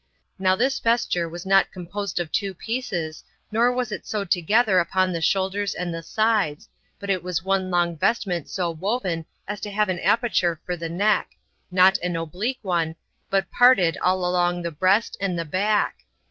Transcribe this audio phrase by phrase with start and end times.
[0.39, 5.13] Now this vesture was not composed of two pieces, nor was it sewed together upon
[5.13, 6.67] the shoulders and the sides,
[6.99, 10.89] but it was one long vestment so woven as to have an aperture for the
[10.89, 11.33] neck;
[11.69, 12.95] not an oblique one,
[13.29, 15.97] but parted all along the breast and the back.